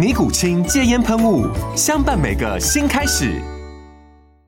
[0.00, 1.46] 尼古清戒烟喷雾，
[1.76, 3.38] 相伴每个新开始。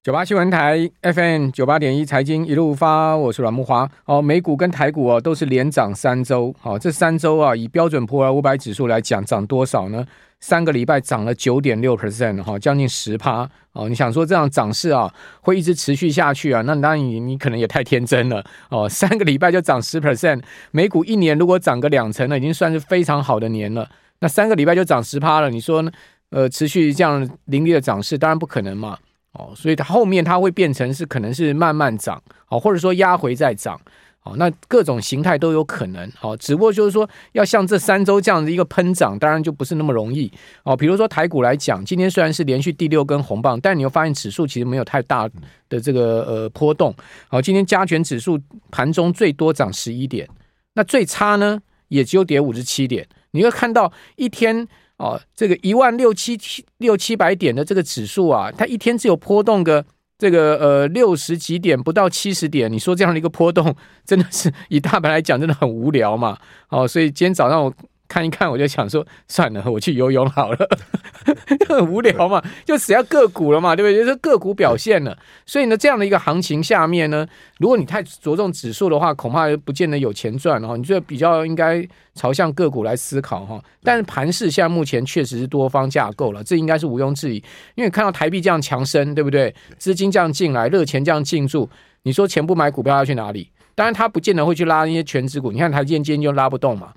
[0.03, 3.87] 九八新闻台 FM 九八点一财经一路发，我是阮慕驊。
[4.07, 6.55] 哦，美股跟台股哦都是连涨三周。
[6.59, 10.07] 好，这三周啊，以标准普尔五百指数来讲，涨多少呢？
[10.41, 13.47] 三个礼拜涨了九点六 percent，哈，将近十趴。
[13.75, 16.63] 哦，你想说这样涨势啊，会一直持续下去啊？
[16.63, 18.43] 那当然你你可能也太天真了。
[18.71, 23.87] 哦，三个礼拜就涨十 percent，美股一年如果涨个两成呢，已经算是非常好的年了。
[24.23, 25.91] 那三个礼拜就涨十趴了，你说呢？
[26.31, 28.97] 呃，持续这样凌厉的涨势，当然不可能嘛。
[29.33, 33.79] 哦，所以它后面它会变成是可能是慢慢涨，哦，或者说压回再涨，
[34.23, 36.11] 哦，那各种形态都有可能。
[36.21, 40.31] 哦，只不过就是说要像这三周这样的一个喷涨，当然就不是那么容易。
[40.63, 45.29] 哦，比如说台股来讲，今天虽然是连续第六根红棒，但你又发现指数其实没有太大
[45.69, 46.95] 的这个呃波动。
[47.29, 50.29] 好，今天加权指数盘中最多涨十一点，
[50.75, 53.07] 那最差呢也只有跌五十七点。
[53.33, 54.67] 你会看到一天
[54.97, 59.85] 哦，这个一万六七七六七百点的这个指数啊，它一天只有波动个
[60.17, 62.73] 这个呃六十几点，不到七十点。
[62.73, 63.75] 你说这样的一个波动，
[64.07, 66.39] 真的是以大盘来讲，真的很无聊嘛？
[66.69, 67.75] 哦，所以今天早上我。
[68.13, 70.69] 看一看，我就想说，算了，我去游泳好了，
[71.67, 73.99] 很无聊嘛，就只要个股了嘛，对不对？
[73.99, 77.27] 就是个股表现了，所以呢，这样的一个行情下面呢，
[77.59, 80.77] 如果你太着重指数的话，恐怕不见得有钱赚哦。
[80.77, 81.83] 你就比较应该
[82.15, 83.59] 朝向个股来思考哈。
[83.83, 87.43] 但是盘势现在目前确实是多方架构了，这应该是毋庸置疑。
[87.77, 89.55] 因为看到台币这样强升，对不对？
[89.79, 91.71] 资金这样进来，热钱这样进驻，
[92.03, 93.49] 你说钱不买股票要去哪里？
[93.75, 95.51] 当然，他不见得会去拉那些权值股。
[95.51, 96.93] 你看台积电今天就拉不动嘛。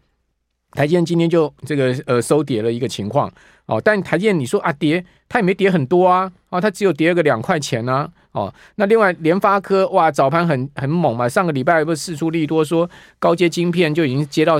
[0.75, 3.31] 台积电今天就这个呃收跌了一个情况。
[3.67, 12.87] 哦，但台积电你说啊跌，它也没跌很多啊，哦，它只有跌了个两块钱啊，哦，那另外联发科哇早盘很很猛嘛，上个礼拜不是释出利多说
[13.17, 14.59] 高阶晶片就已经接到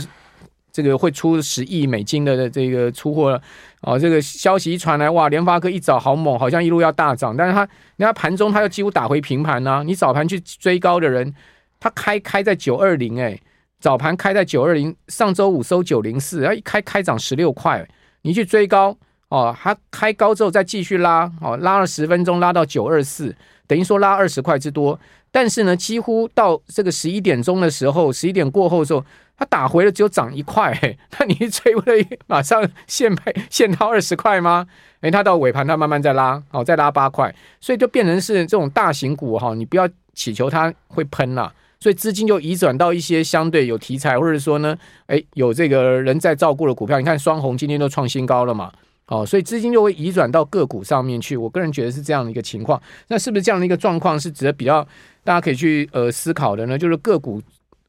[0.72, 3.40] 这个会出十亿美金的这个出货了，
[3.82, 7.60] 哦，这个消息一传来哇，联发科一早好猛，好像一路要大涨，但是它
[7.98, 11.32] 人家盘中它又几乎打回平盘呐，你早盘去追高的人，
[11.80, 13.40] 它开开在九二零哎。
[13.80, 17.88] 早盘开在九二零，上周五收九零四，然后一开开涨十六块，
[18.22, 18.98] 你去追高
[19.30, 23.36] 哦，它开高之后再继续拉哦，拉了十分钟拉到九二四，
[23.68, 25.00] 等于说拉二十块之多。
[25.32, 29.04] 但是呢，几乎到这个十一点钟的时候，十一点过后的时候，
[29.38, 30.74] 它打回了只有涨一块，
[31.20, 34.66] 那你追回来马上现配现到二十块吗？
[35.02, 41.54] 诶，它到尾盘它慢慢再拉哦，再拉八块，所以就变成是这种大型股哈，你不要祈求它会喷了。
[41.80, 44.76] 所以资金就移转到一些相对有题材，或者说呢，
[45.08, 47.00] 哎，有这个人在照顾的股票。
[47.00, 48.72] 你看双红今天都创新高了嘛，
[49.08, 51.38] 哦，所以资金就会移转到个股上面去。
[51.38, 52.82] 我个人觉得是这样的一个情况。
[53.08, 54.82] 那是不是这样的一个状况是值得比较
[55.24, 56.78] 大家可以去呃思考的呢？
[56.78, 57.42] 就是个股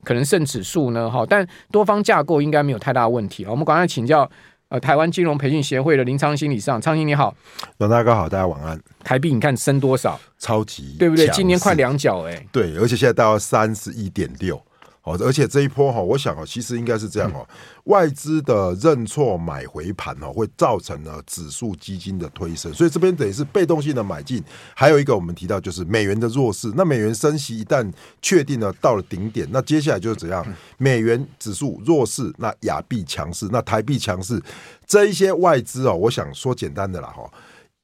[0.05, 3.45] 可能胜指数呢，哈，但多方架构应该没有太大问题。
[3.47, 4.31] 我们赶快请教。
[4.69, 7.33] 呃，台湾金融培训协会的林昌兴理事长，昌兴你好，
[7.79, 8.81] 阮大哥好，大家晚安。
[9.05, 10.19] 台币你看升多少？
[10.39, 11.29] 超级，对不对？
[11.29, 14.61] 今年快两角哎，对，而且现在到三十一点六。
[15.07, 17.47] 哦，而且这一波哈，我想哦，其实应该是这样哦，
[17.85, 24.43] 外资的认错买回盘哦，会造成了指数基金的推升，所以这边等于是被动性的买进。
[24.75, 27.89] 还有一个我们提到就是美元的弱势，那美元升息一旦
[28.21, 30.45] 确定了到了顶点，那接下来就是怎样？
[30.77, 34.43] 美元指数弱势，那亚币强势，那台币强势，
[34.89, 37.31] 这一些外资哦，我想说简单的啦哈，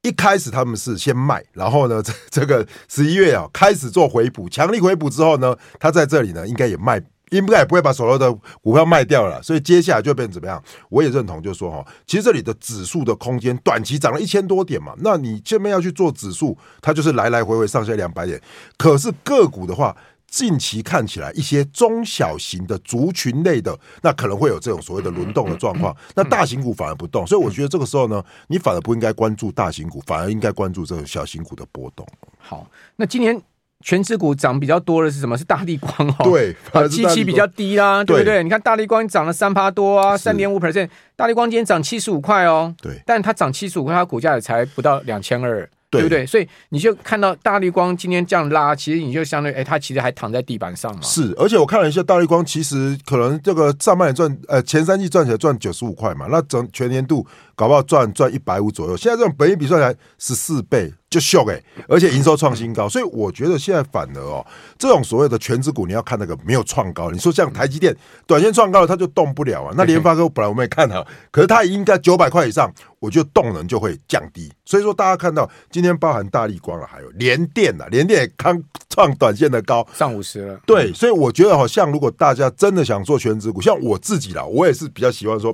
[0.01, 7.01] 一开始他们是先卖，然后呢，这这个十一月啊开始做回补，强力回补之后呢，他在这里呢应该也卖。
[7.37, 8.31] 应该也不会把手头的
[8.61, 10.63] 股票卖掉了，所以接下来就变成怎么样？
[10.89, 18.39] 我也认同，就是说哈，其实这里的指数的空间短期涨了一千多点嘛，那你这边要去做指数，它就是来来回回上下两百点。
[18.77, 19.95] 可是个股的话，
[20.27, 25.95] 近期看起来一些中小型的族群类的，那可能会有这种所谓的轮动的状况。
[26.15, 32.07] 那大型股反而不动，所以我觉得这个时候呢，你反而不应该关注大型股，反而应该关注这种小型股的波动。
[32.37, 33.41] 好，那今年。
[33.83, 35.37] 权值股涨比较多的是什么？
[35.37, 36.23] 是大力光哦。
[36.23, 36.55] 对，
[36.87, 38.43] 基期比较低啦，对不对？
[38.43, 40.89] 你看大力光涨了三趴多啊，三点五 percent。
[41.15, 42.73] 大力光今天涨七十五块哦。
[42.81, 45.69] 对，但它涨七十五块，它股价也才不到两千二。
[45.93, 46.25] 对不对？
[46.25, 50.99] 所以你就看到大力光今天这样拉，其实你就相对，哎，它其实还躺在地板上嘛。
[51.03, 57.23] 是，而且我看了一下大力光，其实可能这个上半年赚，呃，前三季赚起来赚九十五块嘛，那整全年度
[57.55, 58.97] 搞不好赚赚一百五左右。
[58.97, 64.45] 现在这种本益比算起来十四倍，就秀哎，而且营收创新高，所以我觉得现在反而哦，
[64.77, 67.11] 这种所谓的全职股，你要看那个没有创高。
[67.11, 67.95] 你说像台积电，
[68.25, 69.73] 短线创高了，它就动不了啊。
[69.77, 72.71] 那联发科本来我们也看好， 可是它应该九百块以上。
[73.03, 78.57] 我觉得动能就会降低，所以说大家看到今天包含大立光了，还有联电了，联电也刚
[78.89, 80.57] 创短线的高，上五十了。
[80.65, 85.53] 对，所以我觉得好像如果大家真的想做全职股，像我自己啦，我也是比较喜欢说，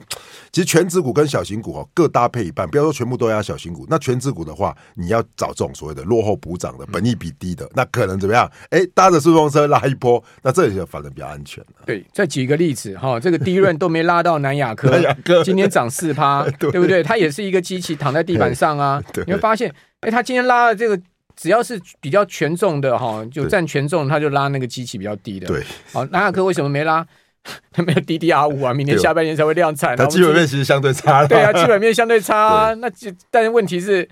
[0.51, 3.85] 其实全职股跟小型股哦各搭配一半，不要说全部都压小型股。
[3.89, 8.49] 那权值股的话，你要找这种所谓的落后补涨的、本益比低的，那可能怎么样？
[8.69, 11.61] 哎，搭着顺风车拉一波，那这里就反正比较安全。
[11.85, 17.03] 对，再举一个例子哈，这个第一轮都没拉到南亚科， 南亚科今天涨四趴， 对不对？
[17.03, 17.49] 它也是。
[17.49, 21.01] 一个机器躺在地板上啊， 你会发现，哎，它今天拉的这个，
[21.35, 25.47] 只要是比较权重的哈，就占权重，他就拉那个机器比较低的。
[25.47, 27.03] 对，好，南亚科为什么没拉？
[27.71, 29.95] 他没有 DDR 五啊，明年下半年才会量产。
[29.95, 31.25] 它基本面其实相对差。
[31.25, 32.73] 对啊，基本面相对差啊。
[32.81, 34.07] 那就但是问题是，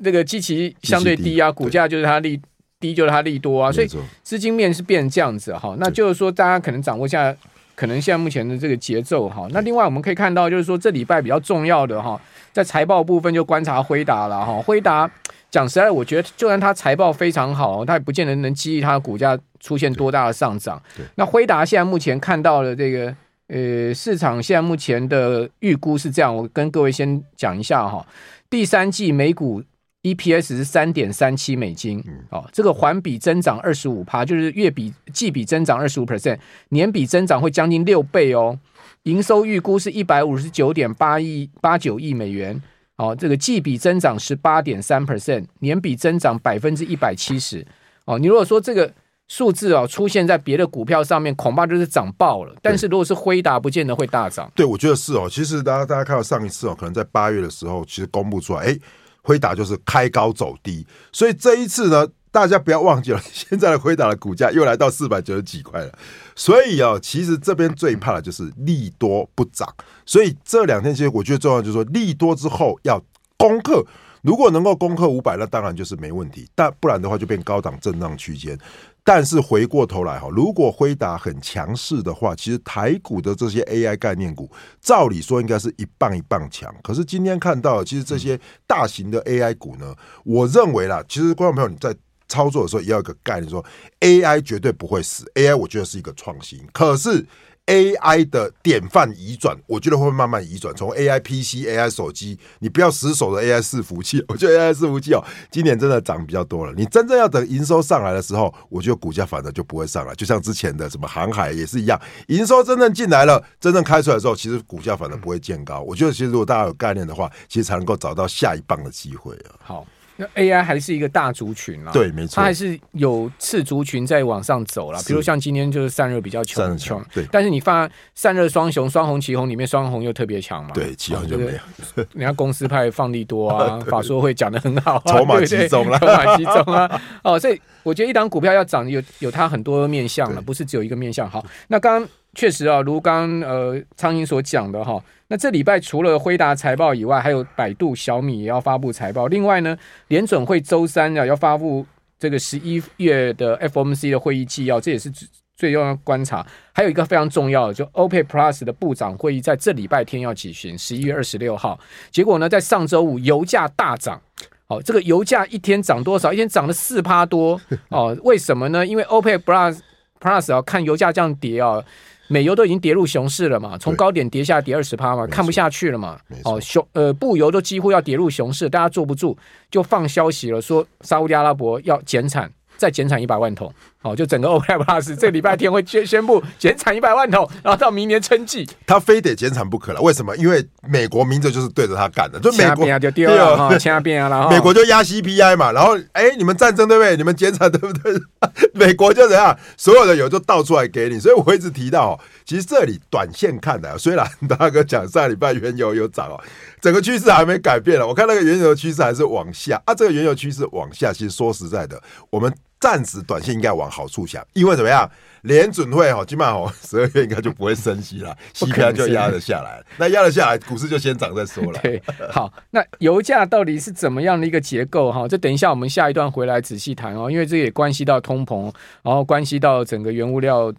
[0.00, 2.40] 那个基期相对低啊，股价就是它利
[2.80, 3.88] 低，就是它利多啊，所以
[4.22, 5.76] 资金面是变成这样子哈。
[5.78, 7.34] 那就是说，大家可能掌握一下，
[7.74, 9.46] 可能现在目前的这个节奏哈。
[9.50, 12.20] 那另外我们可以看到，就是说这礼拜比较重要的哈。
[12.52, 15.10] 在财报部分就观察辉达了哈，辉达
[15.50, 20.80] 讲实在，我觉得就算它财报非常好，它也不见得能激励它的股价出现多大的上涨。
[21.14, 23.14] 那辉达现在目前看到的这个
[23.48, 28.06] 呃市场现在目前的预估是这样，我跟各位先讲一下哈，
[28.50, 29.62] 第三季每股
[30.02, 36.38] EPS 是三点三七美金，哦，这个环比增长二十五趴，就是月比季比增长二十五 percent，
[36.70, 38.58] 年比增长会将近六倍哦。
[39.04, 42.60] 营收预估是一百五十九点八亿八九亿美元，
[42.96, 47.64] 哦，这个季比增长十八点三 percent，年比增长百分之一百七十。
[48.04, 48.92] 哦，你如果说这个
[49.28, 52.54] 数字哦出现在别的股票上面，恐怕就是涨爆了。
[52.60, 54.50] 但是如果是辉达，不见得会大涨。
[54.54, 55.28] 对，我觉得是哦。
[55.30, 58.78] 其实大家大家看到上一次哦，可能在八月的时候，其实公布出来，哎，
[59.22, 62.06] 辉达就是开高走低，所以这一次呢。
[62.32, 65.92] 大家不要忘记了，现在的辉达的股价又来到四百九十几块了，
[66.34, 69.68] 所以啊，其实这边最怕的就是利多不涨，
[70.06, 72.98] 所以这两天其实我觉得重要就是说利多之后要
[73.36, 73.84] 攻克，
[74.22, 78.58] 如果能够攻克五百，那当然就是没问题，但不然的话就变高档震荡区间。
[79.04, 84.50] 但是回过头来哈，如果辉达很强势的话，其实台股的这些 AI 概念股，
[84.80, 86.74] 照理说应该是一棒一棒强。
[86.82, 89.94] 可是今天看到，其实这些大型的 AI 股呢，
[90.24, 91.94] 我认为啦，其实观众朋友你在。
[92.28, 93.62] 操作的时候也要有一个概念，说
[94.00, 96.58] AI 绝对不会死，AI 我觉得是一个创新。
[96.72, 97.26] 可是
[97.66, 104.22] AI 的典范移转，我觉得会慢慢移转，从 AI PC、AI 手机，你不要死守的 AI 伺服器。
[104.28, 106.72] 我觉得 AI 伺服器哦，今年真的涨比较多了。
[106.76, 110.14] 你真正要等营收上来的时候，我觉得股价反而就不会上来。
[110.14, 115.80] 就像之前的什么航海也是一样，营收真正进来了，真正开出来的时候，其实股价反而不会见高。
[115.82, 119.54] 我觉得其实如果大家有概念的话，其实才能够找到下一棒的机会啊。
[119.62, 119.86] 好。
[120.16, 125.00] 那 AI 还是一个大族群啊，对，没错，它还是有次族群在往上走了。
[125.06, 127.26] 比如像今天就是散热比较强，强，对。
[127.32, 131.58] 但是你放散热双雄，双红旗红里面双红又特别强嘛，对，旗红就没有。
[132.12, 137.02] 人家公司派放利多啊， 法说会讲的很好，筹码集中了， 筹码集中啊。
[137.22, 141.28] 哦，所以我觉得一档股票要涨，有有它很多面向了，不是只有一个面向。
[141.28, 145.02] 好，那刚刚确实啊，如刚呃苍蝇所讲的哈。
[145.28, 149.26] 那这礼拜除了辉达财报以外，还有百度、小米也要发布财报。
[149.26, 149.76] 另外呢，
[150.08, 151.86] 联准会周三啊要发布
[152.18, 155.10] 这个十一月的 FOMC 的会议纪要，这也是
[155.56, 156.46] 最重要观察。
[156.72, 161.78] 还有一个非常重要的，就 OPEC Plus 的部长会议在这礼拜天要举行，十一月二十六号。
[162.10, 164.20] 结果呢，在上周五油价大涨，
[164.68, 166.32] 哦，这个油价一天涨多少？
[166.32, 168.16] 一天涨了四趴多哦。
[168.22, 168.86] 为什么呢？
[168.86, 169.78] 因为 OPEC Plus
[170.20, 171.82] Plus 啊，看油价这样跌啊。
[172.28, 176.18] 美油都已经跌入熊市了嘛，从高点跌下跌二十趴嘛，看不下去了嘛。
[176.44, 179.36] 哦，熊呃布油都几乎要跌入熊市，大家坐不住，
[179.70, 182.50] 就放消息了，说沙乌地阿拉伯要减产
[182.82, 183.72] 再减产一百万桶，
[184.02, 190.00] 哦，就整个 OPEC Plus 这个礼拜天会宣宣布减产一百万桶，然后到明年春季，他非得减产不可了。
[190.00, 190.36] 为什么？
[190.36, 197.16] 因为美国明着就是对着他干的，就美国就丢了哈，签边啊，然后美国就压 CPI 嘛，然后哎，你们战争对不对？
[197.16, 198.12] 你们减产对不对？
[198.74, 201.20] 美国就怎样，所有的油就倒出来给你。
[201.20, 206.40] 所以我一直提到，其实这里短线看的，虽然大哥讲上礼拜原油有涨哦，
[206.80, 208.04] 整个趋势还没改变了。
[208.04, 212.52] 我看那个原油趋势还是往下啊，这个原油趋势往下，其实说实在的，我们。
[212.82, 215.08] 暂时短线应该往好处想，因为怎么样？
[215.42, 219.80] 联准会哈，基本上十二月应该就不会升息了，CPI 就压得下来。
[219.98, 221.78] 那压得下来，股市就先涨再说了。
[221.80, 225.28] 对，好，那油价到底是怎么样的一个结构哈？
[225.28, 228.72] 这等一下我们下一段回来仔细谈哦，因为这也关系到通膨，
[229.02, 230.72] 然后关系到整个原物料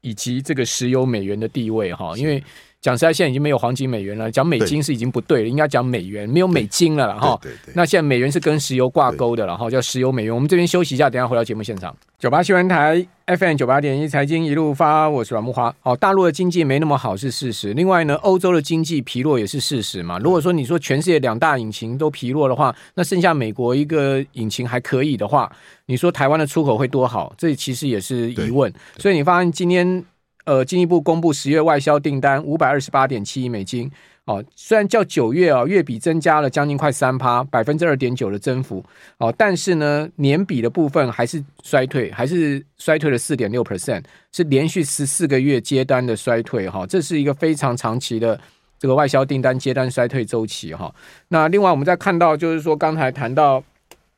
[0.00, 2.42] 以及这个石油美元的地位哈，因为。
[2.84, 4.30] 讲实在，现在已经没有黄金美元了。
[4.30, 7.40] 讲美金是已经不对了，应该讲美元，没有美金了哈。
[7.72, 10.34] 那现在美元是跟石油挂钩的了哈，叫石油美元。
[10.34, 11.96] 我们这边休息一下，等下回到节目现场。
[12.18, 15.74] 九八新闻台 FM 九八点一财经一路发，我是阮木花。
[15.82, 17.72] 哦，大陆的经济没那么好是事实。
[17.72, 20.18] 另外呢，欧洲的经济疲弱也是事实嘛。
[20.18, 25.50] 如果说你说全世界两大引擎都疲弱的话，那剩下美国一个引擎还可以的话，
[25.86, 27.34] 你说台湾的出口会多好？
[27.38, 28.70] 这其实也是疑问。
[28.98, 30.04] 所以你发现今天。
[30.44, 33.90] 呃，进一步公布十月外销订单五百二十八点七亿美金，
[34.26, 38.84] 哦，虽然较九月啊月比增加了将近快三趴，百分之二点九的增幅，
[39.16, 48.38] 哦，但是呢年比的部分还是衰退，还是衰退了四点六 percent，是连续十四个月接单的衰退，哈，这是一个非常长期的
[48.78, 50.94] 这个外销订单接单衰退周期，哈。
[51.28, 53.64] 那另外我们再看到，就是说刚才谈到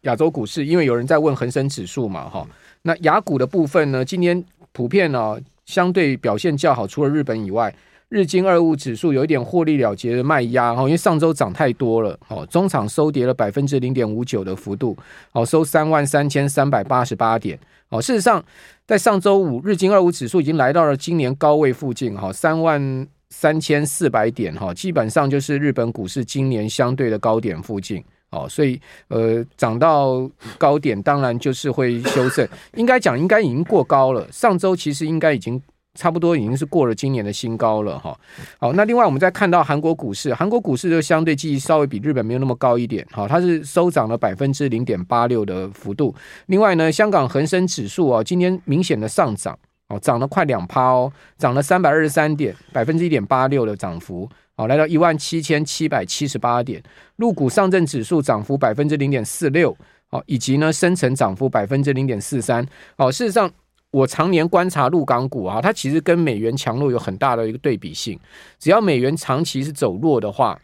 [0.00, 2.44] 亚洲股市，因为有人在问恒生指数嘛，哈，
[2.82, 5.38] 那雅股的部分呢，今天普遍呢。
[5.66, 7.74] 相对表现较好，除了日本以外，
[8.08, 14.96] 日经二五指数有一点获利了结的卖压，因为上周涨太多了，哦，中场收跌了百分之零点五九的幅度，
[15.32, 17.58] 哦，收三万三千三百八十八点，
[17.88, 18.42] 哦，事实上，
[18.86, 28.02] 在上周五，日经二五指数已经来到了今年高位附近，哈，三万三千四百点，哈，基本上就是日本股市今年相对的高点附近。
[28.30, 30.28] 哦，所以呃，涨到
[30.58, 32.46] 高点，当然就是会修正。
[32.74, 34.26] 应该讲，应该已经过高了。
[34.32, 35.60] 上周其实应该已经
[35.94, 38.18] 差不多已经是过了今年的新高了哈。
[38.58, 43.06] 好，那另外我们再看到韩国股市，韩国股市就相对记忆稍微比日本没有那么高一点。
[43.12, 46.14] 好，它是收涨了百分之零点八六的幅度。
[46.46, 54.28] 另外呢，香港恒生指数啊，今天明显的上涨，哦，涨了快两趴哦，涨了三百二十三点，百分之一点八六的涨幅。
[54.56, 56.82] 好，来到一万七千七百七十八点，
[57.16, 59.76] 陆股上证指数涨幅百分之零点四六，
[60.08, 62.66] 好，以及呢深成涨幅百分之零点四三。
[62.96, 63.50] 好，事实上
[63.90, 68.18] 我常年观察陆港股啊，它其实跟美元强弱有很大的一个对比性，
[68.58, 70.58] 只要美元长期是走弱的话。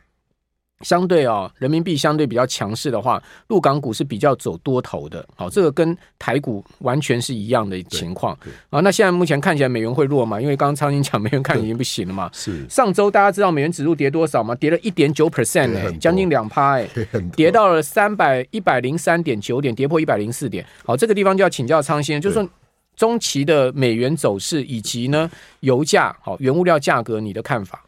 [0.83, 5.27] 相对哦，人民币相对比较强势的话，陆港股是比较走多头的。
[5.35, 8.37] 好，这个跟台股完全是一样的情况
[8.71, 8.81] 啊。
[8.81, 10.41] 那现在目前看起来美元会弱嘛？
[10.41, 12.31] 因为刚刚昌兴讲美元看已经不行了嘛。
[12.33, 14.55] 是上周大家知道美元指数跌多少吗？
[14.55, 16.89] 跌了一点九 percent 哎，将近两趴哎，
[17.37, 20.65] 跌到了三百一百零三点九点，跌破一百零四点。
[20.85, 22.49] 好，这个地方就要请教昌兴，就是说
[22.97, 27.83] 中期的美元走势以及呢油价好原物料价格，你的看法？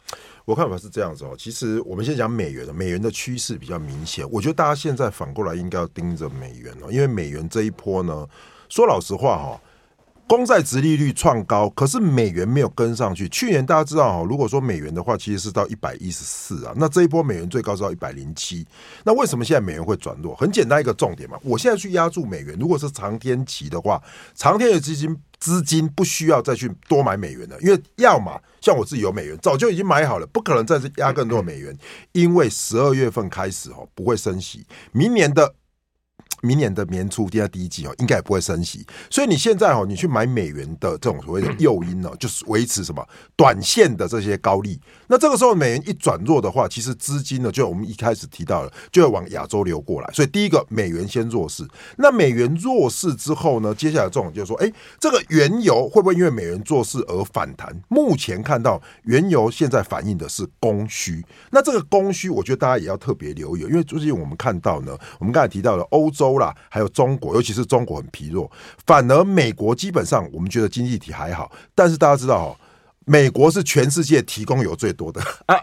[0.44, 4.28] 我看法是这样子哦，其实我们先讲美元，美元的趋势比较明显。
[4.30, 8.26] 我觉得大家现在反过来应该要盯着美元哦，因为美元这一波呢，
[8.68, 9.60] 说老实话哈。
[10.26, 13.28] 公债殖利率创高，可是美元没有跟上去。
[13.28, 16.72] 去年大家知道哈，如果说美元的话，其实是到一百一十四啊。
[16.76, 18.66] 那这一波美元最高是到一百零七。
[19.04, 20.34] 那为什么现在美元会转弱？
[20.34, 21.38] 很简单一个重点嘛。
[21.42, 24.02] 我现在去压住美元，如果是长天期的话，
[24.34, 31.76] 长天的资金资金不需要再去多买美元了，因为要么像我自己有美元，早就已经买好了，不可能再去压更多美元。
[32.12, 35.54] 因为十二月份开始哦，不会升息，明年的。
[36.44, 43.02] 明年的年初，第二第一季哦，应该也不会升息，所以你现在哦，你去买美元的这种所谓的诱因呢，就是维持什么
[43.34, 44.78] 短线的这些高利。
[45.06, 50.10] 那这个时候美元一转弱的话，其实资金呢，就我们一开始提到了，就要往亚洲流过来。
[50.12, 51.66] 所以第一个，美元先弱势。
[51.96, 54.70] 那美元弱势之后呢，接下来这种就是说，哎，
[55.00, 57.74] 这个原油会不会因为美元弱势而反弹？
[57.88, 61.24] 目前看到原油现在反映的是供需。
[61.50, 66.33] 那这个供需，我觉得大家也要特别留意，因为最近我们看到呢，我们刚才提到了欧洲。
[66.38, 68.50] 啦，还有中国，尤其是中国很疲弱，
[68.86, 72.56] 反而美国基本上我们觉得经济体还好，但是大家知道哦，
[73.04, 75.20] 美国是全世界提供油最多的。
[75.46, 75.56] 啊，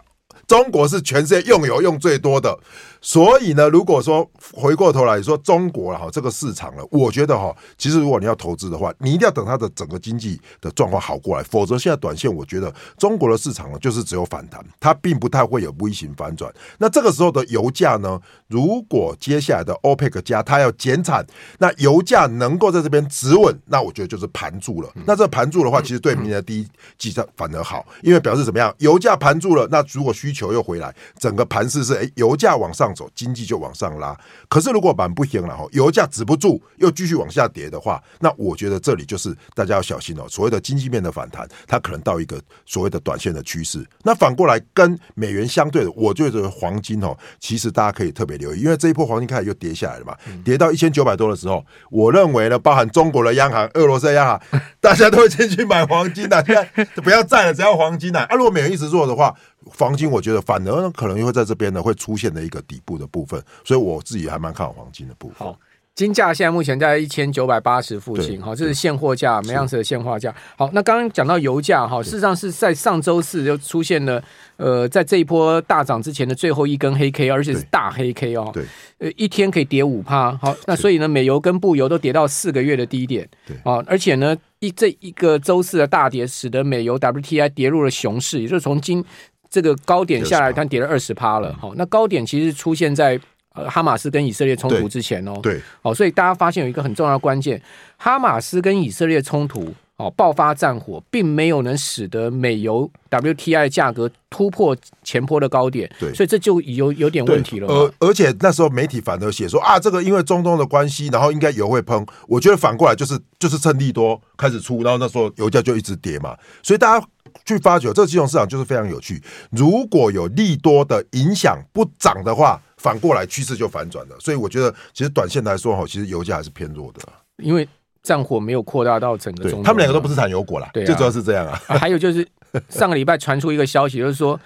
[0.48, 2.57] 中国是全世界用油用最多的。
[3.03, 16.53] 所以呢，如果说回过头来说中国了哈，这个市场了，我觉得哈，其实如果你要投资的话，你一定要等它的整个经济的状况好过来，否则现在短线，我觉得中国的市场呢，就是只有反弹，它并不太会有 V 型反转。
[16.77, 21.25] 那这个时候的油价呢，如果接下来的 OPEC 加它要减产，
[21.57, 24.89] 那油价能够在这边止稳，那我觉得就是盘住了。
[25.07, 26.67] 那这盘住的话，其实对明年的第一
[27.00, 28.71] 季反而好，因为表示怎么样？
[28.77, 32.91] 油价盘住了，那如果需求又回来，整个盘势是哎，油价往上。
[32.93, 34.13] 走经济就往上拉，
[34.50, 40.25] 可是如果板不行了哈，油价止不住，又继续往下跌的话，那我觉得这里就是大家要小心哦。
[40.27, 43.81] 所谓的经济面的反弹，它可能到一个所谓的短线的趋势。
[44.03, 54.41] 那反过来跟美元相对的，我觉得黄金哦，其实大家可以特别留意，因为这一波黄金开始又跌下来了嘛，跌到一千九百多的时候，我认为呢，包含中国的央行、俄罗斯的央行，
[54.81, 58.36] 大家都会进去买黄金的，现在不要债了，只要黄金啊啊。
[58.36, 59.33] 如果美元一直弱的话，
[59.65, 65.47] 黄金我觉得反而可能又会在这边呢会出现的一个底部的部分，所以我自己还蛮看好黄金的部分。
[65.47, 65.57] 好，
[65.93, 70.33] 金价现在目前在一千九百八十附近，好，这是现货价，每盎司的现货价。
[70.57, 74.23] 好，那刚刚讲到油价哈，事实上是在上周四就出现了，
[74.57, 78.63] 呃，在这一波大涨之前的最后一根黑 K，而且是大黑 K 哦，对，
[78.99, 80.35] 呃，一天可以跌五趴。
[80.37, 83.57] 好，那所以呢，美油跟布油都跌到四个月的低点，对。
[83.63, 89.03] 啊，而且呢，一这一个周四的大跌，使得美油 WTI 跌入了熊市，也就是从今
[89.51, 91.53] 这个高点下来，它跌了二十趴了。
[91.60, 93.20] 好，那高点其实出现在
[93.53, 95.38] 呃哈马斯跟以色列冲突之前哦。
[95.43, 97.62] 对，好，所以大家发现有一个很重要的关键，
[97.98, 105.91] 哈马斯跟以色列冲突哦爆发战火，并没有能使得美油 WTI 价格突破前坡的高点。
[106.00, 107.67] 对，所以这就有有点问题了。
[107.67, 112.05] 而而且那时候媒体反而写说啊，这个因为中东的关系，然后应该油会喷。
[112.25, 116.38] 我觉得反过来就是就是趁利多开始出，然后那时候油价就一直跌嘛。
[116.63, 117.05] 所以大家。
[117.45, 119.21] 去发掘这个金融市场就是非常有趣。
[119.50, 124.15] 如果有利多的影响不涨的话，反过来趋势就反转了。
[124.19, 127.00] 所以我觉得，其实短线来说哈，其实油价还是偏弱的。
[127.38, 127.67] 因为
[128.01, 131.59] 战火没有扩大到整个中东，他们两个都不是产油国啦，对、啊，最主要是这样啊。
[131.67, 132.27] 还有就是
[132.69, 134.39] 上个礼拜传出一个消息， 就是说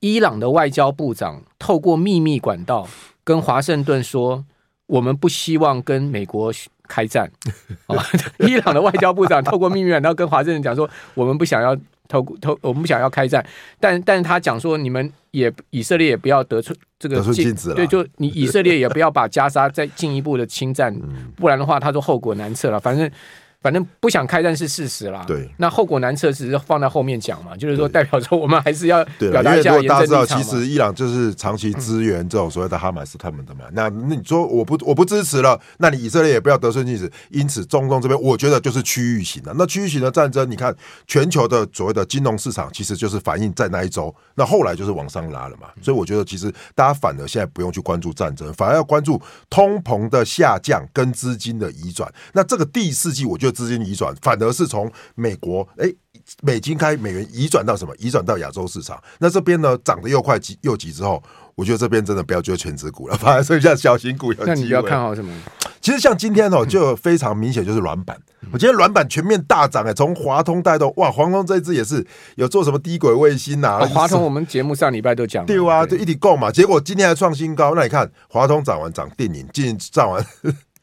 [0.00, 2.88] 伊朗的外交部长透过秘密管道
[3.24, 4.44] 跟华盛顿说，
[4.86, 6.52] 我们不希望跟美国
[6.88, 7.30] 开战。
[8.40, 11.76] 伊朗的外交部长透过秘密管道跟华盛顿讲说，我们不想要。
[12.08, 13.44] 投投，我们不想要开战，
[13.80, 20.94] 但但是他讲说，你们也以色列也不要得出这个禁止，对，就 你以色列也不要把加沙再进一步的侵占，
[21.36, 23.10] 不然的话，他说后果难测了，反正。
[23.62, 25.24] 反正不想开战是事实啦。
[25.26, 27.56] 对，那后果难测，只是放在后面讲嘛。
[27.56, 33.64] 就是说，代表说我们还是要表达一下大家知道，其实伊朗就是长期支援这种所谓的哈马斯他们的嘛。
[33.72, 37.10] 那那你说我不我不支持了，那你以色列也不要得寸进尺。
[37.30, 39.54] 因此，中东这边我觉得就是区域型的。
[39.56, 40.74] 那区域型的战争，你看
[41.06, 44.12] 全球的所谓的金融市场，其实就是反映在那一周。
[44.34, 45.68] 那后来就是往上拉了嘛。
[45.80, 52.12] 所以我觉得，其实大家反而现在不用去关注战争，反而要关注通膨的下降跟资金的移转。
[52.32, 54.32] 那这个第四季，我觉得资金移转反。
[54.42, 55.96] 而是从美国哎、欸，
[56.42, 57.94] 美金开美元移转到什么？
[57.96, 59.00] 移转到亚洲市场。
[59.20, 61.22] 那这边呢，涨得又快急又急之后，
[61.54, 64.46] 我觉得这边真的不要追全值股了，反而剩下小型股有机会。
[64.48, 65.32] 那你要看好什么？
[65.80, 68.18] 其实像今天哦，就非常明显就是软板。
[68.52, 73.78] 我今天软板全面大涨哎，从华通带动哇，华通这一支也是有做什么低轨卫星呐？
[73.86, 76.50] 华通我们节目上礼拜都讲对啊，就一体购嘛。
[76.50, 77.74] 结果今天还创新高。
[77.76, 80.24] 那你看华通涨完涨电影，进涨完。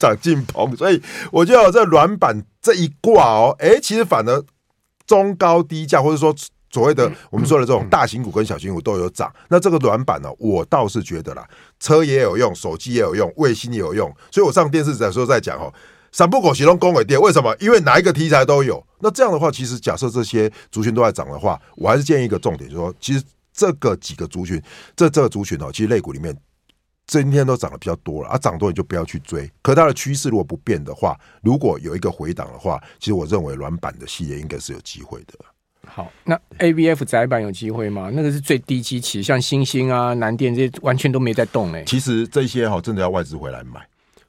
[0.00, 4.42] 涨进棚， 所以我觉得这软板这一挂哦，哎，其实反而
[5.06, 6.34] 中高低价或者说
[6.72, 9.32] 所谓的我们说的这种大型股跟小型股都有涨。
[9.48, 11.46] 那这个软板呢，我倒是觉得啦，
[11.78, 14.12] 车也有用，手机也有用，卫星也有用。
[14.30, 15.72] 所以我上电视的时候在讲哦，
[16.12, 17.54] 三不狗、启动公尾店，为什么？
[17.60, 18.82] 因为哪一个题材都有。
[19.00, 24.62] 那这样的话，其实假设这些族群都在涨的话，我还是建议一个重点，就是说，其实这个几个族群，
[24.94, 26.36] 这这个族群哦，其实类股里面。
[27.18, 29.50] 今天都涨得比较多了，啊，涨多你就不要去追。
[29.62, 35.34] 可它的趋势如果不变的话，如果有一个回档的话，其实我认为软板的系列应该是有机会的。
[35.84, 38.10] 好，那 ABF 窄板有机会吗？
[38.12, 41.82] 那个是最低基期，像星星啊、南电这些完全都没在动哎。
[41.82, 43.80] 其实这些哈，真的要外资回来买。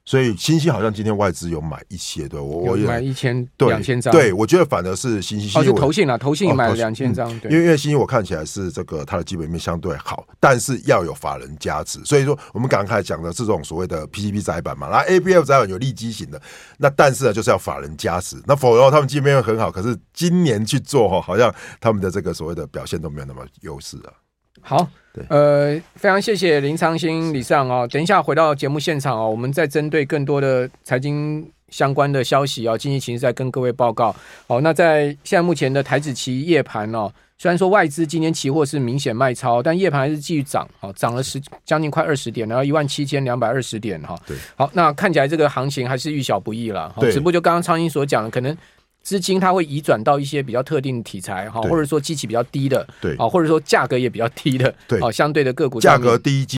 [0.04, 16.42] 所以新兴好像今天外资有买一些，对我我买一千两千张，对我觉得反而是新兴，哦是投信啊，投信买了两千张，对，因为因为新兴我看起来是这个它的基本面相对好，但是要有法人加持，所以说我们刚刚开始讲的是这种所谓的 PCB 载板嘛，那 ABF 载板有利基型的，
[16.80, 24.12] 那但是呢就是要法人加持，那否则他们基本面很好，可是今年去做哈，好像他们的这个所谓的表现都没有那么优势啊。
[24.60, 24.90] 好。
[25.14, 27.86] 对，呃，非常谢谢林长兴理事长哦。
[27.92, 34.16] 等一下回到节目现场哦，我们再针对更多的财经相关的消息啊，经济情势再跟各位报告。
[34.48, 44.18] 好，那在现在目前的台指期夜盘哦，虽然说外资今天期货是明显卖超，但夜盘还是继续涨，哦，涨了十将近快二十点，然后一万七千两百二十点哈。
[44.26, 46.96] 对，好，那看起来这个行情还是遇小不易了。
[47.02, 48.58] 对，只不过就刚刚昌兴所讲的，可能
[49.02, 55.00] 资金它会移转到一些比较特定的题材哈，或者说机器比较低的，对，啊，或者说价格也比较低的，对。
[55.00, 56.46] 啊，相对的个股价格低。